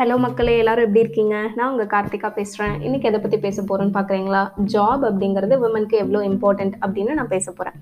[0.00, 1.34] Hello மக்களே எல்லாரும் எப்படி இருக்கீங்க?
[1.56, 4.40] நான் உங்கள் கார்த்திகா பேசுகிறேன் இன்றைக்கி எதை பற்றி பேச போகிறேன்னு பார்க்குறீங்களா
[4.74, 7.76] ஜாப் அப்படிங்கிறது உமனுக்கு எவ்வளோ இம்பார்ட்டண்ட் அப்படின்னு நான் பேச போகிறேன்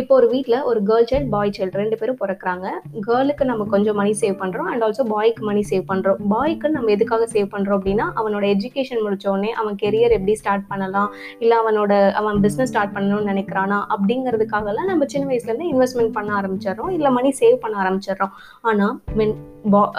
[0.00, 2.66] இப்போ ஒரு வீட்டில் ஒரு கேர்ள் சைல்டு பாய் சைல்டு ரெண்டு பேரும் பிறக்கிறாங்க.
[3.06, 7.26] கேர்ளுக்கு நம்ம கொஞ்சம் மணி சேவ் பண்ணுறோம் அண்ட் ஆல்சோ பாய்க்கு மணி சேவ் பண்ணுறோம் பாய்க்கு நம்ம எதுக்காக
[7.34, 11.10] சேவ் பண்ணுறோம் அப்படின்னா அவனோட எஜுகேஷன் முடித்தோடனே அவன் கெரியர் எப்படி ஸ்டார்ட் பண்ணலாம்?
[11.42, 13.80] இல்லை அவனோட அவன் பிஸ்னஸ் ஸ்டார்ட் பண்ணணும்னு நினைக்கிறானா?
[13.96, 16.94] அப்படிங்கிறதுக்காகலாம் நம்ம சின்ன வயசுலேருந்து இன்வெஸ்ட்மெண்ட் பண்ண ஆரம்பிச்சிடுறோம்.
[16.98, 18.32] இல்லை மணி சேவ் பண்ண ஆரம்பிச்சிடுறோம்.
[18.70, 19.36] ஆனால் வென்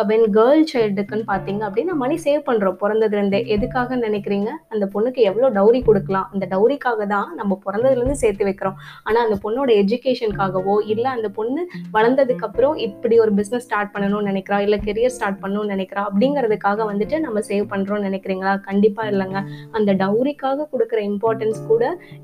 [0.10, 3.40] வென் கேர்ள் சைல்டுக்குன்னு பார்த்தீங்க அப்படின்னா மணி சேவ் பண்ணுறோம் பிறந்ததுலேருந்தே.
[3.56, 4.50] எதுக்காக நினைக்கிறீங்க?
[4.74, 6.28] அந்த பொண்ணுக்கு எவ்வளோ டவுரி கொடுக்கலாம்?
[6.34, 8.78] அந்த டவுரிக்காக தான் நம்ம பிறந்ததுலேருந்து சேர்த்து வைக்கிறோம்.
[9.08, 11.64] ஆனால் அந்த பொண்ணோட எஜுகேஷனுக்காகவோ இல்லை அந்த பொண்ணு
[11.98, 14.60] வளர்ந்ததுக்கப்புறம் இப்படி ஒரு பிஸ்னஸ் ஸ்டார்ட் பண்ணணும்னு நினைக்கிறா?
[14.68, 16.04] இல்லை கெரியர் ஸ்டார்ட் பண்ணணும்னு நினைக்கிறா?
[16.10, 18.56] அப்படிங்கிறதுக்காக வந்துட்டு நம்ம சேவ் பண்ணுறோம்னு நினைக்கிறீங்களா?
[18.70, 19.42] கண்டிப்பாக இல்லைங்க.
[19.80, 21.84] அந்த டவுரிக்காக கொடுக்குற இம்பார்ட்டன்ஸ் கூட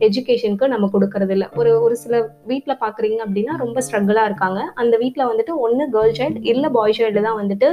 [0.09, 2.15] எஜுகேஷனுக்கு நம்ம கொடுக்கறது இல்லை ஒரு ஒரு சில
[2.51, 4.61] வீட்டில் பார்க்குறீங்க அப்படின்னா ரொம்ப ஸ்ட்ரகிளாக இருக்காங்க.
[4.83, 7.69] அந்த வீட்டில் வந்துட்டு ஒன்று கேர்ள் சைல்டு இல்லை பாய் சைல்டு தான் வந்துட்டு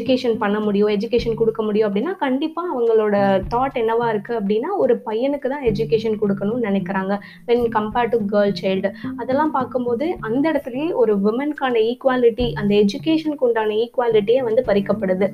[0.00, 3.16] எஜுகேஷன் பண்ண முடியும் எஜுகேஷன் கொடுக்க முடியும் அப்படின்னா கண்டிப்பாக அவங்களோட
[3.52, 7.14] தாட் என்னவா இருக்குது அப்படின்னா ஒரு பையனுக்கு தான் எஜுகேஷன் கொடுக்கணும்னு நினைக்கிறாங்க.
[7.48, 8.90] When compared to girl child
[9.22, 15.28] அதெல்லாம் பார்க்கும்போது அந்த இடத்துலயே ஒரு விமனுக்கான ஈக்குவாலிட்டி அந்த எஜுகேஷனுக்கு உண்டான ஈக்குவாலிட்டியே வந்து பறிக்கப்படுது.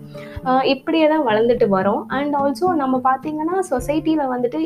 [0.75, 2.03] இப்படியே தான் வளர்ந்துட்டு வரோம்.
[2.19, 4.63] அண்ட் ஆல்சோ நம்ம பார்த்தீங்கன்னா சொசைட்டியில் வந்துட்டு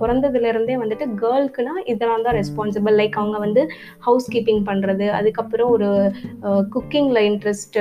[0.00, 3.64] பிறந்ததுலேருந்தே வந்துட்டு கேர்ள்க்குனா இதெல்லாம் தான் ரெஸ்பான்சிபிள் லைக் அவங்க வந்து
[4.08, 5.90] ஹவுஸ் கீப்பிங் பண்ணுறது அதுக்கப்புறம் ஒரு
[6.74, 7.78] குக்கிங்கில் இன்ட்ரெஸ்ட்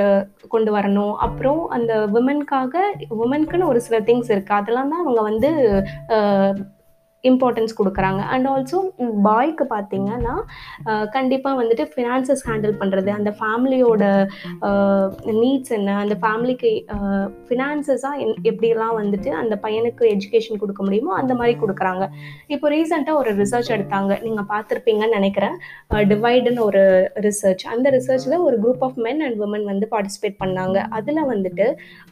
[0.55, 1.15] கொண்டு வரணும்.
[1.27, 2.83] அப்புறம் அந்த விமனுக்காக
[3.21, 5.51] விமனுக்குன்னு ஒரு சில திங்ஸ் இருக்குது அதெல்லாம் தான் அவங்க வந்து
[7.30, 8.22] இம்பார்ட்டன்ஸ் கொடுக்குறாங்க.
[8.34, 8.80] அண்ட் ஆல்சோ
[9.28, 10.36] பாய்க்கு பார்த்தீங்கன்னா
[11.16, 14.03] கண்டிப்பாக வந்துட்டு ஃபினான்சஸ் ஹேண்டில் பண்ணுறது அந்த ஃபேமிலியோட
[15.42, 16.72] நீட்ஸ் என்ன அந்த ஃபேமிலிக்கு
[17.47, 22.06] ஃபினான்சஸாக எப்படிலாம் வந்துட்டு அந்த பையனுக்கு எஜுகேஷன் கொடுக்க முடியுமோ அந்த மாதிரி கொடுக்குறாங்க.
[22.56, 24.12] இப்போ ரீசெண்டாக ஒரு ரிசர்ச் எடுத்தாங்க.
[24.28, 25.58] நீங்கள் பார்த்துருப்பீங்கன்னு நினைக்கிறேன்.
[26.14, 26.84] டிவைடுன்னு ஒரு
[27.28, 30.78] ரிசர்ச் அந்த ரிசர்ச்சில் ஒரு group of men and women வந்து பார்ட்டிசிபேட் பண்ணாங்க.
[31.00, 31.67] அதில் வந்துட்டு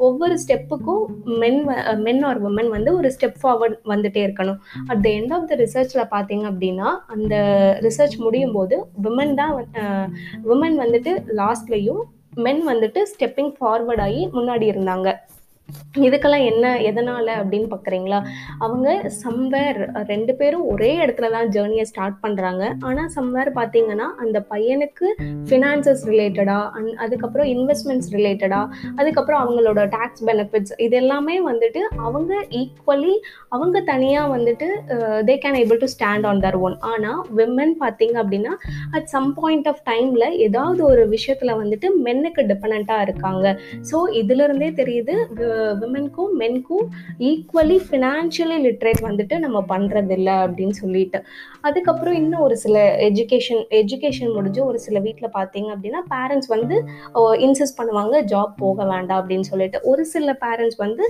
[0.07, 1.03] ஒவ்வொரு ஸ்டெப்புக்கும்
[1.43, 1.61] மென்
[2.05, 4.61] மென் ஆர் உமன் வந்து ஒரு ஸ்டெப் ஃபார்வர்ட் வந்துட்டே இருக்கணும்.
[4.97, 7.35] At the end of the ரிசர்ச்சில் பார்த்தீங்க அப்படின்னா அந்த
[7.87, 8.75] ரிசர்ச் முடியும் போது
[9.07, 9.53] விமன் தான்
[10.51, 12.03] விமன் வந்துட்டு லாஸ்ட்லேயும்
[12.45, 15.09] மென் வந்துட்டு ஸ்டெப்பிங் ஃபார்வர்ட் ஆகி முன்னாடி இருந்தாங்க.
[16.05, 18.19] இதுக்கெல்லாம் என்ன எதனால அப்படின்னு பார்க்குறீங்களா
[18.59, 18.87] அவங்க
[19.23, 25.07] சம்வேர் ரெண்டு பேரும் ஒரே இடத்துல தான் ஜேர்னியை ஸ்டார்ட் பண்ணுறாங்க ஆனால் சம்வேர் பார்த்தீங்கன்னா அந்த பையனுக்கு
[25.49, 28.67] ஃபினான்சஸ் ரிலேட்டடாக அண்ட் அதுக்கப்புறம் இன்வெஸ்ட்மெண்ட்ஸ் ரிலேட்டடாக
[28.99, 33.15] அதுக்கப்புறம் அவங்களோட டேக்ஸ் பெனிஃபிட்ஸ் இது எல்லாமே வந்துட்டு அவங்க ஈக்குவலி
[33.49, 34.69] அவங்க தனியாக வந்துட்டு
[35.23, 38.53] they can able to stand on their own ஆனால் விமன் பார்த்தீங்க அப்படின்னா
[38.91, 43.45] அட் சம் பாயிண்ட் ஆஃப் டைமில் ஏதாவது ஒரு விஷயத்தில் வந்துட்டு மென்னுக்கு டிபெண்ட்டாக இருக்காங்க.
[43.91, 45.15] ஸோ இதுலேருந்தே தெரியுது
[45.81, 46.87] விமனுக்கும் மென்க்கும்
[47.29, 51.21] ஈக்குவலி ஃபினான்ஷியலி லிட்ரேட் வந்துட்டு நம்ம பண்ணுறது இல்லை அப்படின்னு சொல்லிட்டு.
[51.67, 56.75] அதுக்கப்புறம் இன்னும் ஒரு சில எஜுகேஷன் எஜுகேஷன் முடிஞ்சு ஒரு சில வீட்டில் பார்த்தீங்க அப்படின்னா பேரண்ட்ஸ் வந்து
[57.45, 59.79] இன்சிஸ்ட் பண்ணுவாங்க ஜாப் போக வேண்டாம் அப்படின்னு சொல்லிட்டு.
[59.91, 61.03] ஒரு சில பேரண்ட்ஸ் வந்து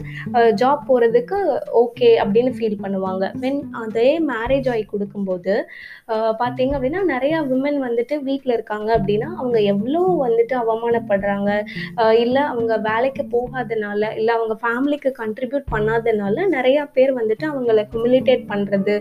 [0.61, 1.39] ஜாப் போகிறதுக்கு
[1.83, 3.25] ஓகே அப்படின்னு ஃபீல் பண்ணுவாங்க.
[3.43, 5.55] வென் அதே மேரேஜ் ஆகி கொடுக்கும்போது
[6.41, 11.51] பார்த்தீங்க அப்படின்னா நிறையா விமன் வந்துட்டு வீட்டில் இருக்காங்க அப்படின்னா அவங்க எவ்வளோ வந்துட்டு அவமானப்படுறாங்க.
[12.23, 18.95] இல்லை அவங்க வேலைக்கு போகாதனால இல்லை அவங்க ஃபேமிலிக்கு கண்ட்ரிபியூட் பண்ணாதனால நிறையா பேர் வந்துட்டு அவங்கள குமிலிட்டேட் பண்ணுறது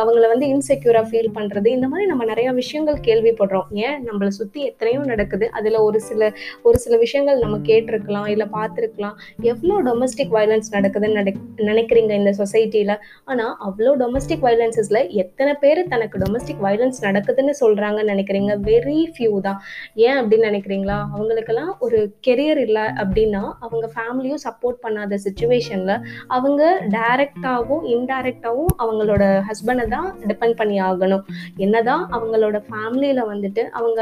[0.00, 3.68] அவங்கள வந்து இன்செக்யூராக ஃபீல் பண்ணுறது இந்த மாதிரி நம்ம நிறையா விஷயங்கள் கேள்விப்படுறோம்.
[3.86, 3.98] ஏன்?
[4.08, 5.46] நம்மளை சுற்றி எத்தனையோ நடக்குது.
[5.58, 6.30] அதில் ஒரு சில
[6.68, 9.16] ஒரு சில விஷயங்கள் நம்ம கேட்டிருக்கலாம் இல்லை பார்த்துருக்கலாம்.
[9.52, 11.34] எவ்வளோ டொமஸ்டிக் வயலன்ஸ் நடக்குதுன்னு
[11.70, 12.94] நினைக்கிறீங்க இந்த சொசைட்டியில்
[13.30, 18.52] ஆனால் அவ்வளோ டொமஸ்டிக் வயலன்சஸில் எத்தனை பேர் தனக்கு டொமஸ்டிக் வயலன்ஸ் நடக்குதுன்னு சொல்கிறாங்கன்னு நினைக்கிறீங்க?
[18.70, 19.60] வெரி ஃபியூ தான்.
[20.06, 20.98] ஏன் அப்படின்னு நினைக்கிறீங்களா?
[21.14, 29.86] அவங்களுக்கெல்லாம் ஒரு கெரியர் இல்லை அப்படின்னா அவங்க ஃபேமிலியும் சப்போர்ட் பண்ணாத சுச்சுவேஷனில் அவங்க டைரக்டாகவும் இன்டைரக்டாகவும் அவங்களோட ஹஸ்பண்டை
[29.88, 31.24] தான் டிபெண்ட் பண்ணி ஆகணும்.
[31.56, 34.00] என்னதான் அவங்களோட ஃபேமிலியில் வந்துட்டு அவங்க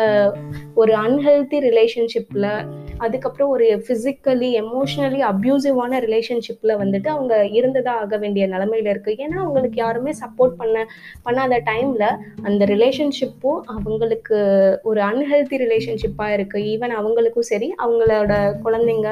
[0.74, 2.50] ஒரு அன்ஹெல்த்தி ரிலேஷன்ஷிப்பில்
[2.98, 9.78] அதுக்கப்புறம் ஒரு ஃபிசிக்கலி எமோஷ்னலி அப்யூசிவான ரிலேஷன்ஷிப்பில் வந்துட்டு அவங்க இருந்ததாக ஆக வேண்டிய நிலமையில இருக்குது ஏன்னா அவங்களுக்கு
[9.80, 10.86] யாருமே சப்போர்ட் பண்ண
[11.26, 12.06] பண்ணாத டைமில்
[12.42, 14.38] அந்த ரிலேஷன்ஷிப்பும் அவங்களுக்கு
[14.82, 18.32] ஒரு அன்ஹெல்தி ரிலேஷன்ஷிப்பாக இருக்குது ஈவன் அவங்களுக்கும் சரி அவங்களோட
[18.62, 19.08] குழந்தைங்க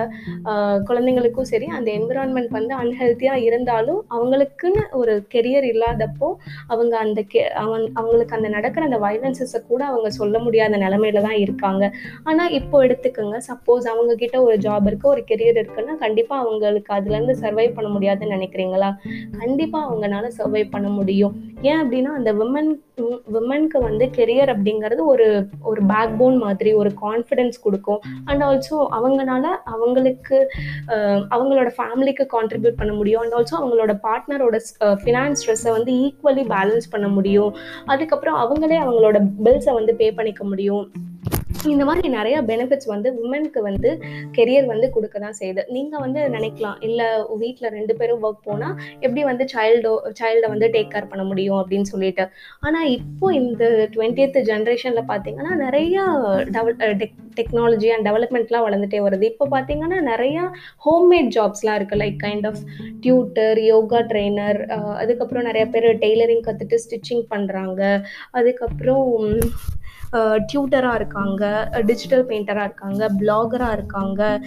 [0.89, 6.29] குழந்தைங்களுக்கும் சரி அந்த என்விரான்மெண்ட் வந்து அன்ஹெல்த்தியாக இருந்தாலும் அவங்களுக்குன்னு ஒரு கெரியர் இல்லாதப்போ
[6.69, 11.39] அவங்க அந்த கெ அவன் அவங்களுக்கு அந்த நடக்கிற அந்த வயலன்சஸை கூட அவங்க சொல்ல முடியாத நிலமையில தான்
[11.45, 11.85] இருக்காங்க.
[12.25, 17.35] ஆனால் இப்போ எடுத்துக்கோங்க சப்போஸ் அவங்க கிட்ட ஒரு ஜாப் இருக்கு ஒரு கெரியர் இருக்குன்னா கண்டிப்பாக அவங்களுக்கு அதுலேருந்து
[17.43, 18.91] சர்வை பண்ண முடியாதுன்னு நினைக்கிறீங்களா?
[19.39, 21.35] கண்டிப்பாக அவங்களால சர்வை பண்ண முடியும்.
[21.63, 22.73] ஏன் அப்படின்னா அந்த விமன்
[23.35, 25.27] விமனுக்கு வந்து கெரியர் அப்படிங்கிறது ஒரு
[25.63, 28.01] ஒரு பேக் போன் மாதிரி ஒரு கான்ஃபிடென்ஸ் கொடுக்கும்.
[28.25, 30.49] அண்ட் ஆல்சோ அவங்கனால அவங்களுக்கு
[31.35, 33.21] அவங்களோட ஃபேமிலிக்கு கான்ட்ரிபியூட் பண்ண முடியும்.
[33.21, 34.59] அண்ட் ஆல்சோ அவங்களோட பார்ட்னரோட
[35.03, 37.57] ஃபினான்ஸ் ஸ்ட்ரெஸ்ஸை வந்து ஈக்குவலி பேலன்ஸ் பண்ண முடியும்.
[37.85, 40.85] அதுக்கப்புறம் அவங்களே அவங்களோட பில்ஸை வந்து பே பண்ணிக்க முடியும்.
[41.75, 43.91] இந்த மாதிரி நிறைய பெனிஃபிட்ஸ் வந்து உமனுக்கு வந்து
[44.37, 45.63] கெரியர் வந்து கொடுக்க தான் செய்யுது.
[45.77, 47.09] நீங்கள் வந்து நினைக்கலாம் இல்லை
[47.43, 48.75] வீட்டில் ரெண்டு பேரும் ஒர்க் போனால்
[49.05, 52.27] எப்படி வந்து சைல்டோ சைல்டை வந்து டேக் கேர் பண்ண முடியும் அப்படின்னு சொல்லிட்டு.
[52.67, 53.65] ஆனால் இப்போ இந்த
[53.95, 56.05] டுவெண்ட்டியத் ஜென்ரேஷனில் பார்த்தீங்கன்னா நிறையா
[56.57, 59.25] டெவல் டெக் டெக்னாலஜி அண்ட் டெவலப்மெண்ட்லாம் வளர்ந்துட்டே வருது.
[59.33, 60.45] இப்போ பார்த்தீங்கன்னா நிறையா
[60.87, 62.63] ஹோம்மேட் ஜாப்ஸ்லாம் இருக்குது like kind of
[63.05, 64.61] tutor yoga trainer
[65.03, 67.83] அதுக்கப்புறம் நிறைய பேர் டெய்லரிங் கற்றுட்டு ஸ்டிச்சிங் பண்ணுறாங்க
[68.39, 69.05] அதுக்கப்புறம்
[70.15, 74.41] டியூட்டராக இருக்காங்க டிஜிட்டல் பெயிண்டராக இருக்காங்க பிளாகராக இருக்காங்க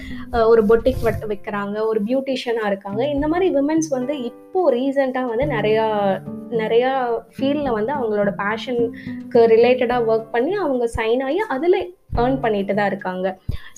[0.48, 3.08] ஒரு பொட்டிக் வட் வைக்கிறாங்க ஒரு பியூட்டிஷியனாக இருக்காங்க.
[3.08, 5.86] இந்த மாதிரி விமென்ஸ் வந்து இப்போது ரீசெண்டாக வந்து நிறையா
[6.52, 6.92] நிறையா
[7.38, 13.28] ஃபீல்டில் வந்து அவங்களோட பேஷனுக்கு ரிலேட்டடாக ஒர்க் பண்ணி அவங்க சைன் ஆகி அதில் ஏர்ன் பண்ணிட்டு தான் இருக்காங்க.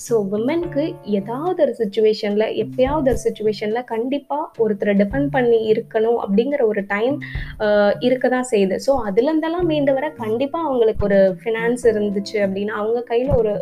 [0.04, 0.84] ஸோ உமனுக்கு
[1.18, 7.16] ஏதாவது ஒரு சுச்சுவேஷனில் எப்பயாவது ஒரு சுச்சுவேஷனில் கண்டிப்பாக ஒருத்தரை டிபெண்ட் பண்ணி இருக்கணும் அப்படிங்கிற ஒரு டைம்
[8.06, 8.76] இருக்க தான் செய்யுது.
[8.86, 13.52] ஸோ அதுலேருந்தெல்லாம் மீண்டு வர கண்டிப்பாக அவங்களுக்கு ஒரு ஃபினான்ஸ் இருந்துச்சு அப்படின்னா அவங்க கையில் ஒரு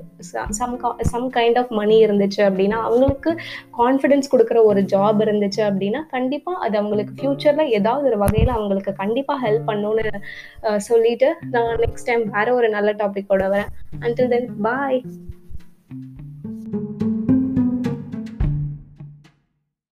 [0.60, 0.76] some
[1.12, 3.32] some kind of money இருந்துச்சு அப்படின்னா அவங்களுக்கு
[3.80, 9.38] கான்ஃபிடென்ஸ் கொடுக்குற ஒரு ஜாப் இருந்துச்சு அப்படின்னா கண்டிப்பாக அது அவங்களுக்கு ஃப்யூச்சரில் ஏதாவது ஒரு வகையில் அவங்களுக்கு கண்டிப்பாக
[9.46, 10.06] ஹெல்ப் பண்ணணும்னு
[10.88, 13.70] சொல்லிட்டு நான் நெக்ஸ்ட் டைம் வேற ஒரு நல்ல டாபிக்கோட வரேன்.
[14.06, 14.98] அண்டில் தென் பாய்